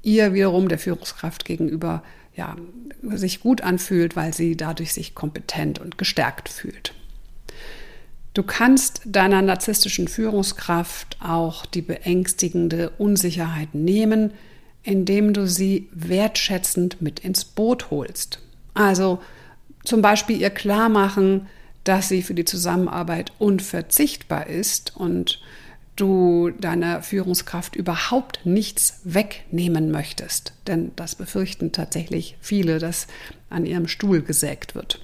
ihr 0.01 0.34
wiederum 0.34 0.68
der 0.68 0.80
Führungskraft 0.80 1.46
gegenüber 1.46 2.04
ja, 2.36 2.56
sich 3.04 3.42
gut 3.42 3.62
anfühlt, 3.62 4.16
weil 4.16 4.34
sie 4.34 4.56
dadurch 4.56 4.94
sich 4.94 5.16
kompetent 5.16 5.80
und 5.80 5.98
gestärkt 5.98 6.50
fühlt. 6.50 6.94
Du 8.34 8.44
kannst 8.44 9.01
deiner 9.06 9.42
narzisstischen 9.42 10.08
Führungskraft 10.08 11.18
auch 11.20 11.66
die 11.66 11.82
beängstigende 11.82 12.92
Unsicherheit 12.92 13.74
nehmen, 13.74 14.32
indem 14.88 15.34
du 15.34 15.46
sie 15.46 15.89
wertschätzend 15.91 17.01
mit 17.01 17.20
ins 17.20 17.44
Boot 17.44 17.91
holst. 17.91 18.39
Also 18.74 19.20
zum 19.84 20.01
Beispiel 20.01 20.39
ihr 20.39 20.50
klar 20.50 20.88
machen, 20.88 21.48
dass 21.84 22.08
sie 22.08 22.22
für 22.22 22.34
die 22.34 22.46
Zusammenarbeit 22.46 23.34
unverzichtbar 23.38 24.48
ist 24.48 24.96
und 24.96 25.41
du 25.98 26.51
deiner 26.51 27.01
Führungskraft 27.01 27.75
überhaupt 27.75 28.46
nichts 28.46 29.01
wegnehmen 29.03 29.91
möchtest. 29.91 30.53
Denn 30.67 30.94
das 30.96 31.15
befürchten 31.15 31.74
tatsächlich 31.74 32.38
viele, 32.39 32.79
dass 32.79 33.08
an 33.50 33.65
ihrem 33.65 33.89
Stuhl 33.89 34.22
gesägt 34.22 34.74
wird. 34.74 35.01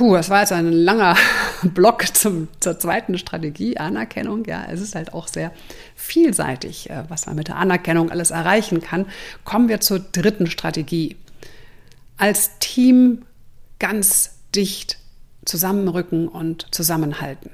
Puh, 0.00 0.14
das 0.14 0.30
war 0.30 0.40
jetzt 0.40 0.52
ein 0.52 0.72
langer 0.72 1.14
Block 1.62 2.16
zum, 2.16 2.48
zur 2.58 2.78
zweiten 2.78 3.18
Strategie, 3.18 3.76
Anerkennung. 3.76 4.46
Ja, 4.46 4.64
es 4.70 4.80
ist 4.80 4.94
halt 4.94 5.12
auch 5.12 5.28
sehr 5.28 5.52
vielseitig, 5.94 6.88
äh, 6.88 7.04
was 7.08 7.26
man 7.26 7.36
mit 7.36 7.48
der 7.48 7.56
Anerkennung 7.56 8.10
alles 8.10 8.30
erreichen 8.30 8.80
kann. 8.80 9.04
Kommen 9.44 9.68
wir 9.68 9.80
zur 9.80 9.98
dritten 9.98 10.46
Strategie. 10.46 11.16
Als 12.16 12.58
Team 12.60 13.26
ganz 13.78 14.38
dicht 14.54 14.96
zusammenrücken 15.44 16.28
und 16.28 16.74
zusammenhalten. 16.74 17.50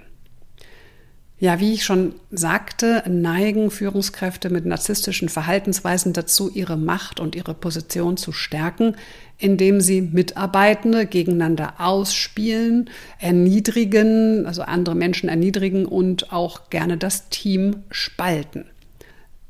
Ja, 1.38 1.61
wie 1.61 1.75
ich 1.75 1.85
schon 1.85 2.14
sagte, 2.31 3.02
neigen 3.07 3.71
Führungskräfte 3.71 4.49
mit 4.49 4.64
narzisstischen 4.64 5.28
Verhaltensweisen 5.28 6.14
dazu, 6.14 6.50
ihre 6.50 6.78
Macht 6.78 7.21
und 7.21 7.37
ihre 7.37 7.52
Position 7.52 8.16
zu 8.16 8.33
stärken, 8.33 8.97
indem 9.37 9.83
sie 9.83 10.00
Mitarbeitende 10.00 11.05
gegeneinander 11.05 11.75
ausspielen, 11.76 12.88
erniedrigen, 13.19 14.47
also 14.47 14.62
andere 14.62 14.95
Menschen 14.95 15.28
erniedrigen 15.28 15.85
und 15.85 16.33
auch 16.33 16.71
gerne 16.71 16.97
das 16.97 17.28
Team 17.28 17.83
spalten. 17.90 18.64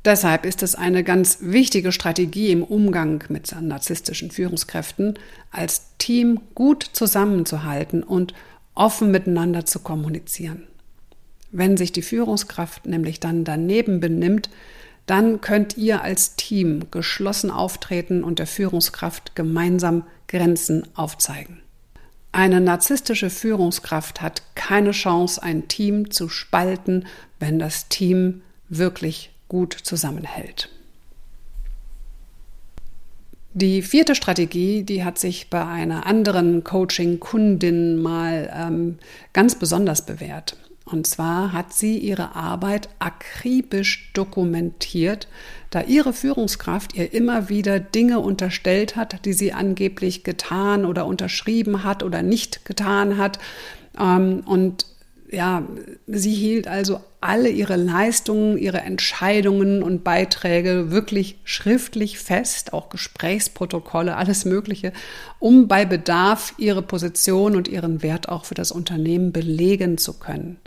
Deshalb 0.03 0.45
ist 0.45 0.63
es 0.63 0.75
eine 0.75 1.05
ganz 1.05 1.37
wichtige 1.39 1.93
Strategie 1.93 2.51
im 2.51 2.63
Umgang 2.63 3.23
mit 3.29 3.55
narzisstischen 3.61 4.29
Führungskräften, 4.29 5.17
als 5.51 5.83
Team 5.99 6.41
gut 6.53 6.83
zusammenzuhalten 6.83 8.03
und 8.03 8.33
offen 8.75 9.09
miteinander 9.09 9.65
zu 9.65 9.79
kommunizieren. 9.79 10.67
Wenn 11.51 11.77
sich 11.77 11.91
die 11.91 12.01
Führungskraft 12.01 12.85
nämlich 12.85 13.19
dann 13.19 13.43
daneben 13.43 13.99
benimmt, 13.99 14.49
dann 15.05 15.39
könnt 15.39 15.77
ihr 15.77 16.01
als 16.01 16.35
Team 16.35 16.87
geschlossen 16.91 17.49
auftreten 17.49 18.23
und 18.23 18.39
der 18.39 18.47
Führungskraft 18.47 19.35
gemeinsam 19.35 20.03
Grenzen 20.27 20.85
aufzeigen. 20.95 21.61
Eine 22.33 22.59
narzisstische 22.59 23.29
Führungskraft 23.29 24.21
hat 24.21 24.43
keine 24.55 24.91
Chance, 24.91 25.41
ein 25.41 25.69
Team 25.69 26.11
zu 26.11 26.27
spalten, 26.27 27.05
wenn 27.39 27.57
das 27.57 27.87
Team 27.87 28.41
wirklich 28.69 29.31
gut 29.47 29.73
zusammenhält. 29.73 30.69
Die 33.53 33.81
vierte 33.81 34.13
Strategie, 34.13 34.83
die 34.83 35.03
hat 35.03 35.17
sich 35.17 35.49
bei 35.49 35.65
einer 35.65 36.05
anderen 36.05 36.63
Coaching-Kundin 36.63 37.99
mal 37.99 38.53
ähm, 38.53 38.99
ganz 39.33 39.55
besonders 39.55 40.05
bewährt. 40.05 40.57
Und 40.89 41.05
zwar 41.05 41.51
hat 41.51 41.73
sie 41.73 41.97
ihre 41.97 42.35
Arbeit 42.35 42.87
akribisch 42.99 44.11
dokumentiert, 44.13 45.27
da 45.69 45.81
ihre 45.81 46.13
Führungskraft 46.13 46.95
ihr 46.95 47.13
immer 47.13 47.49
wieder 47.49 47.79
Dinge 47.79 48.19
unterstellt 48.19 48.95
hat, 48.95 49.25
die 49.25 49.33
sie 49.33 49.51
angeblich 49.51 50.23
getan 50.23 50.85
oder 50.85 51.05
unterschrieben 51.05 51.83
hat 51.83 52.03
oder 52.03 52.23
nicht 52.23 52.63
getan 52.63 53.17
hat. 53.17 53.37
Ähm, 53.99 54.43
und 54.45 54.85
ja, 55.29 55.63
sie 56.07 56.33
hielt 56.33 56.69
also 56.69 57.01
alle 57.19 57.49
ihre 57.49 57.75
Leistungen, 57.75 58.57
ihre 58.57 58.79
Entscheidungen 58.79 59.83
und 59.83 60.05
Beiträge 60.05 60.89
wirklich 60.89 61.37
schriftlich 61.43 62.17
fest, 62.17 62.71
auch 62.71 62.87
Gesprächsprotokolle, 62.87 64.15
alles 64.15 64.45
Mögliche, 64.45 64.93
um 65.39 65.67
bei 65.67 65.83
Bedarf 65.83 66.53
ihre 66.57 66.81
Position 66.81 67.57
und 67.57 67.67
ihren 67.67 68.03
Wert 68.03 68.29
auch 68.29 68.45
für 68.45 68.55
das 68.55 68.71
Unternehmen 68.71 69.33
belegen 69.33 69.97
zu 69.97 70.13
können. 70.13 70.57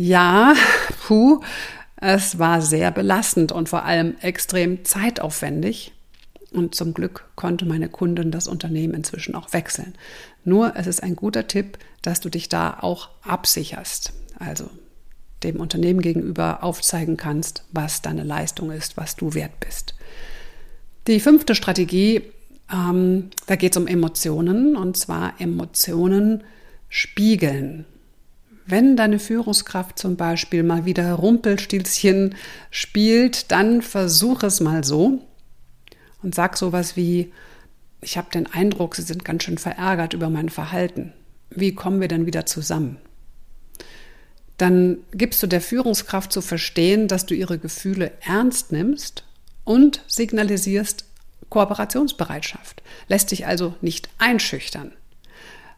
Ja, 0.00 0.54
puh, 1.08 1.40
es 1.96 2.38
war 2.38 2.62
sehr 2.62 2.92
belastend 2.92 3.50
und 3.50 3.68
vor 3.68 3.84
allem 3.84 4.14
extrem 4.20 4.84
zeitaufwendig. 4.84 5.92
Und 6.52 6.76
zum 6.76 6.94
Glück 6.94 7.24
konnte 7.34 7.66
meine 7.66 7.88
Kundin 7.88 8.30
das 8.30 8.46
Unternehmen 8.46 8.94
inzwischen 8.94 9.34
auch 9.34 9.52
wechseln. 9.52 9.94
Nur 10.44 10.76
es 10.76 10.86
ist 10.86 11.02
ein 11.02 11.16
guter 11.16 11.48
Tipp, 11.48 11.78
dass 12.00 12.20
du 12.20 12.28
dich 12.28 12.48
da 12.48 12.78
auch 12.80 13.08
absicherst. 13.22 14.12
Also 14.38 14.70
dem 15.42 15.56
Unternehmen 15.56 16.00
gegenüber 16.00 16.62
aufzeigen 16.62 17.16
kannst, 17.16 17.64
was 17.72 18.00
deine 18.00 18.22
Leistung 18.22 18.70
ist, 18.70 18.96
was 18.96 19.16
du 19.16 19.34
wert 19.34 19.58
bist. 19.58 19.96
Die 21.08 21.18
fünfte 21.18 21.56
Strategie, 21.56 22.22
ähm, 22.72 23.30
da 23.48 23.56
geht 23.56 23.72
es 23.72 23.82
um 23.82 23.88
Emotionen 23.88 24.76
und 24.76 24.96
zwar 24.96 25.40
Emotionen 25.40 26.44
spiegeln. 26.88 27.84
Wenn 28.68 28.96
deine 28.96 29.18
Führungskraft 29.18 29.98
zum 29.98 30.16
Beispiel 30.16 30.62
mal 30.62 30.84
wieder 30.84 31.14
Rumpelstilzchen 31.14 32.34
spielt, 32.70 33.50
dann 33.50 33.82
versuch 33.82 34.42
es 34.42 34.60
mal 34.60 34.84
so 34.84 35.26
und 36.22 36.34
sag 36.34 36.56
sowas 36.56 36.96
wie, 36.96 37.32
ich 38.00 38.16
habe 38.16 38.30
den 38.30 38.46
Eindruck, 38.46 38.94
Sie 38.94 39.02
sind 39.02 39.24
ganz 39.24 39.44
schön 39.44 39.58
verärgert 39.58 40.12
über 40.12 40.30
mein 40.30 40.48
Verhalten. 40.48 41.12
Wie 41.50 41.74
kommen 41.74 42.00
wir 42.00 42.08
denn 42.08 42.26
wieder 42.26 42.46
zusammen? 42.46 42.98
dann 44.58 44.98
gibst 45.12 45.42
du 45.42 45.46
der 45.46 45.60
Führungskraft 45.60 46.32
zu 46.32 46.42
verstehen, 46.42 47.08
dass 47.08 47.24
du 47.24 47.34
ihre 47.34 47.58
Gefühle 47.58 48.12
ernst 48.20 48.72
nimmst 48.72 49.24
und 49.64 50.02
signalisierst 50.08 51.04
Kooperationsbereitschaft, 51.48 52.82
lässt 53.06 53.30
dich 53.30 53.46
also 53.46 53.74
nicht 53.80 54.10
einschüchtern. 54.18 54.92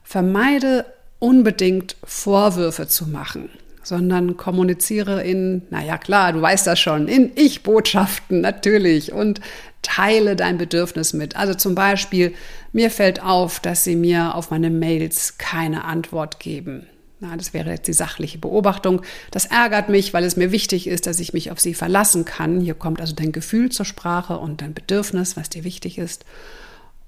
Vermeide 0.02 0.86
unbedingt 1.20 1.96
Vorwürfe 2.02 2.88
zu 2.88 3.06
machen, 3.06 3.50
sondern 3.84 4.36
kommuniziere 4.36 5.22
in, 5.22 5.62
naja 5.70 5.96
klar, 5.96 6.32
du 6.32 6.42
weißt 6.42 6.66
das 6.66 6.80
schon, 6.80 7.06
in 7.06 7.30
Ich-Botschaften 7.36 8.40
natürlich 8.40 9.12
und 9.12 9.40
teile 9.82 10.34
dein 10.34 10.58
Bedürfnis 10.58 11.12
mit. 11.12 11.36
Also 11.36 11.54
zum 11.54 11.76
Beispiel, 11.76 12.34
mir 12.72 12.90
fällt 12.90 13.22
auf, 13.22 13.60
dass 13.60 13.84
sie 13.84 13.96
mir 13.96 14.34
auf 14.34 14.50
meine 14.50 14.70
Mails 14.70 15.38
keine 15.38 15.84
Antwort 15.84 16.40
geben. 16.40 16.86
Na, 17.22 17.36
das 17.36 17.52
wäre 17.52 17.70
jetzt 17.70 17.86
die 17.86 17.92
sachliche 17.92 18.38
Beobachtung. 18.38 19.02
Das 19.30 19.44
ärgert 19.44 19.90
mich, 19.90 20.14
weil 20.14 20.24
es 20.24 20.36
mir 20.36 20.52
wichtig 20.52 20.86
ist, 20.86 21.06
dass 21.06 21.20
ich 21.20 21.34
mich 21.34 21.50
auf 21.50 21.60
sie 21.60 21.74
verlassen 21.74 22.24
kann. 22.24 22.60
Hier 22.60 22.74
kommt 22.74 22.98
also 22.98 23.14
dein 23.14 23.32
Gefühl 23.32 23.70
zur 23.70 23.84
Sprache 23.84 24.38
und 24.38 24.62
dein 24.62 24.72
Bedürfnis, 24.72 25.36
was 25.36 25.50
dir 25.50 25.64
wichtig 25.64 25.98
ist. 25.98 26.24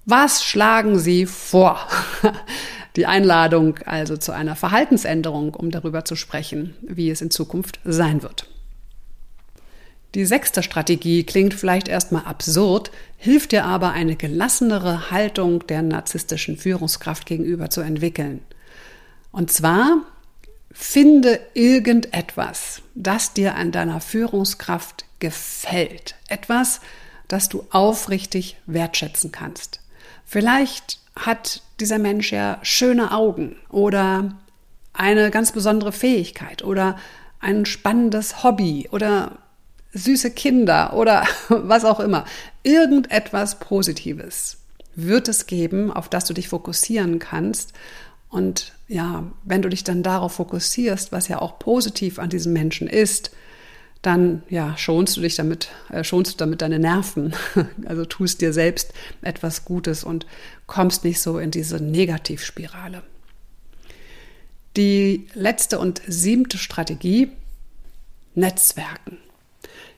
Was 0.04 0.44
schlagen 0.44 0.98
Sie 0.98 1.26
vor? 1.26 1.78
Die 2.96 3.06
Einladung 3.06 3.78
also 3.86 4.16
zu 4.16 4.32
einer 4.32 4.56
Verhaltensänderung, 4.56 5.54
um 5.54 5.70
darüber 5.70 6.04
zu 6.04 6.16
sprechen, 6.16 6.74
wie 6.82 7.10
es 7.10 7.22
in 7.22 7.30
Zukunft 7.30 7.80
sein 7.84 8.22
wird. 8.22 8.46
Die 10.14 10.26
sechste 10.26 10.62
Strategie 10.62 11.24
klingt 11.24 11.54
vielleicht 11.54 11.88
erstmal 11.88 12.24
absurd, 12.24 12.90
hilft 13.16 13.52
dir 13.52 13.64
aber, 13.64 13.92
eine 13.92 14.14
gelassenere 14.14 15.10
Haltung 15.10 15.66
der 15.66 15.80
narzisstischen 15.80 16.58
Führungskraft 16.58 17.24
gegenüber 17.24 17.70
zu 17.70 17.80
entwickeln. 17.80 18.40
Und 19.30 19.50
zwar 19.50 20.02
finde 20.70 21.40
irgendetwas, 21.54 22.82
das 22.94 23.32
dir 23.32 23.54
an 23.54 23.72
deiner 23.72 24.02
Führungskraft 24.02 25.06
gefällt. 25.18 26.16
Etwas, 26.28 26.80
das 27.28 27.48
du 27.48 27.66
aufrichtig 27.70 28.56
wertschätzen 28.66 29.32
kannst. 29.32 29.80
Vielleicht 30.26 30.98
hat 31.16 31.62
dieser 31.80 31.98
Mensch 31.98 32.32
ja 32.32 32.58
schöne 32.62 33.12
Augen 33.12 33.56
oder 33.68 34.34
eine 34.92 35.30
ganz 35.30 35.52
besondere 35.52 35.92
Fähigkeit 35.92 36.62
oder 36.62 36.96
ein 37.40 37.66
spannendes 37.66 38.42
Hobby 38.42 38.88
oder 38.92 39.38
süße 39.92 40.30
Kinder 40.30 40.94
oder 40.94 41.26
was 41.48 41.84
auch 41.84 42.00
immer. 42.00 42.24
Irgendetwas 42.62 43.58
Positives 43.58 44.58
wird 44.94 45.28
es 45.28 45.46
geben, 45.46 45.90
auf 45.90 46.08
das 46.08 46.24
du 46.24 46.34
dich 46.34 46.48
fokussieren 46.48 47.18
kannst 47.18 47.72
und 48.32 48.72
ja, 48.88 49.24
wenn 49.44 49.60
du 49.60 49.68
dich 49.68 49.84
dann 49.84 50.02
darauf 50.02 50.32
fokussierst, 50.32 51.12
was 51.12 51.28
ja 51.28 51.40
auch 51.40 51.58
positiv 51.58 52.18
an 52.18 52.30
diesem 52.30 52.54
Menschen 52.54 52.88
ist, 52.88 53.30
dann 54.02 54.42
ja, 54.48 54.76
schonst 54.76 55.16
du 55.16 55.20
dich 55.20 55.36
damit, 55.36 55.68
äh, 55.90 56.02
schonst 56.02 56.34
du 56.34 56.36
damit 56.36 56.60
deine 56.60 56.78
Nerven. 56.78 57.34
Also 57.86 58.04
tust 58.04 58.40
dir 58.40 58.52
selbst 58.52 58.92
etwas 59.22 59.64
Gutes 59.64 60.04
und 60.04 60.26
kommst 60.66 61.04
nicht 61.04 61.20
so 61.20 61.38
in 61.38 61.50
diese 61.50 61.76
Negativspirale. 61.82 63.02
Die 64.76 65.28
letzte 65.34 65.78
und 65.78 66.02
siebte 66.06 66.58
Strategie, 66.58 67.30
Netzwerken. 68.34 69.18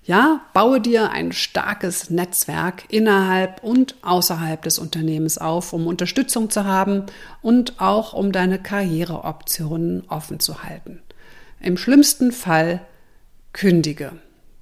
Ja, 0.03 0.43
baue 0.53 0.83
dir 0.83 1.11
ein 1.11 1.33
starkes 1.33 2.11
Netzwerk 2.11 2.85
innerhalb 2.93 3.65
und 3.65 3.95
außerhalb 4.03 4.61
des 4.61 4.79
Unternehmens 4.79 5.39
auf, 5.39 5.73
um 5.73 5.87
Unterstützung 5.87 6.51
zu 6.51 6.65
haben 6.65 7.05
und 7.41 7.81
auch 7.81 8.13
um 8.13 8.31
deine 8.31 8.59
Karriereoptionen 8.59 10.05
offen 10.09 10.41
zu 10.41 10.63
halten. 10.63 11.01
Im 11.61 11.79
schlimmsten 11.79 12.33
Fall 12.33 12.81
kündige, 13.55 14.13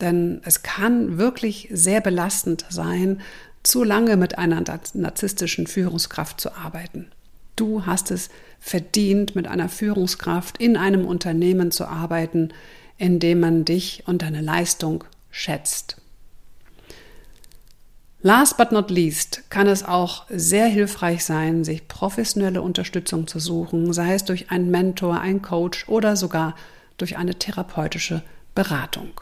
denn 0.00 0.40
es 0.44 0.62
kann 0.62 1.18
wirklich 1.18 1.68
sehr 1.72 2.00
belastend 2.00 2.64
sein, 2.68 3.20
zu 3.64 3.82
lange 3.82 4.16
mit 4.16 4.38
einer 4.38 4.62
narzisstischen 4.94 5.66
Führungskraft 5.66 6.40
zu 6.40 6.54
arbeiten. 6.54 7.10
Du 7.56 7.86
hast 7.86 8.10
es 8.10 8.28
verdient, 8.60 9.34
mit 9.34 9.48
einer 9.48 9.68
Führungskraft 9.68 10.58
in 10.58 10.76
einem 10.76 11.04
Unternehmen 11.04 11.70
zu 11.70 11.86
arbeiten, 11.86 12.50
in 12.98 13.18
dem 13.18 13.40
man 13.40 13.64
dich 13.64 14.04
und 14.06 14.22
deine 14.22 14.40
Leistung 14.40 15.04
schätzt. 15.30 15.96
Last 18.24 18.56
but 18.56 18.70
not 18.70 18.90
least 18.90 19.42
kann 19.50 19.66
es 19.66 19.84
auch 19.84 20.26
sehr 20.30 20.66
hilfreich 20.66 21.24
sein, 21.24 21.64
sich 21.64 21.88
professionelle 21.88 22.62
Unterstützung 22.62 23.26
zu 23.26 23.40
suchen, 23.40 23.92
sei 23.92 24.14
es 24.14 24.24
durch 24.24 24.50
einen 24.52 24.70
Mentor, 24.70 25.20
einen 25.20 25.42
Coach 25.42 25.88
oder 25.88 26.14
sogar 26.14 26.54
durch 26.98 27.16
eine 27.16 27.34
therapeutische 27.34 28.22
Beratung. 28.54 29.20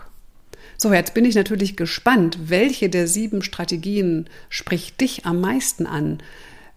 So, 0.76 0.92
jetzt 0.92 1.12
bin 1.12 1.24
ich 1.24 1.34
natürlich 1.34 1.76
gespannt, 1.76 2.38
welche 2.46 2.88
der 2.88 3.06
sieben 3.06 3.42
Strategien 3.42 4.30
spricht 4.48 5.00
dich 5.00 5.26
am 5.26 5.40
meisten 5.40 5.86
an? 5.86 6.18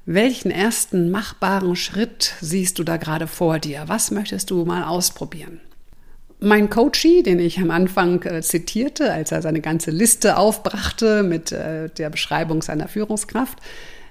Welchen 0.05 0.51
ersten 0.51 1.09
machbaren 1.09 1.77
Schritt 1.77 2.33
siehst 2.41 2.77
du 2.79 2.83
da 2.83 2.97
gerade 2.97 3.27
vor 3.27 3.59
dir? 3.59 3.83
Was 3.87 4.11
möchtest 4.11 4.49
du 4.49 4.65
mal 4.65 4.83
ausprobieren? 4.83 5.61
Mein 6.41 6.69
Coachie, 6.69 7.23
den 7.23 7.39
ich 7.39 7.57
am 7.59 7.71
Anfang 7.71 8.21
äh, 8.23 8.41
zitierte, 8.41 9.13
als 9.13 9.31
er 9.31 9.41
seine 9.41 9.61
ganze 9.61 9.91
Liste 9.91 10.35
aufbrachte 10.35 11.23
mit 11.23 11.53
äh, 11.53 11.87
der 11.87 12.09
Beschreibung 12.09 12.61
seiner 12.61 12.89
Führungskraft, 12.89 13.59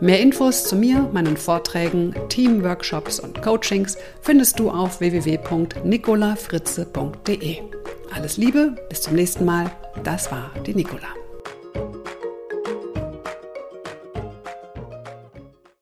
Mehr 0.01 0.21
Infos 0.21 0.65
zu 0.65 0.75
mir, 0.75 1.09
meinen 1.13 1.37
Vorträgen, 1.37 2.13
Teamworkshops 2.29 3.21
und 3.21 3.41
Coachings 3.41 3.97
findest 4.21 4.59
du 4.59 4.69
auf 4.69 4.99
www.nicolafritze.de. 4.99 7.59
Alles 8.13 8.37
Liebe, 8.37 8.75
bis 8.89 9.03
zum 9.03 9.15
nächsten 9.15 9.45
Mal. 9.45 9.71
Das 10.03 10.33
war 10.33 10.51
die 10.67 10.75
Nicola. 10.75 11.22